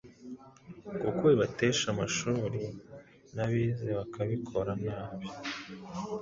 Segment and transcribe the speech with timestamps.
[1.01, 2.61] kuko bibatesha amashuri
[3.35, 5.27] n’abize bakabikora nabi.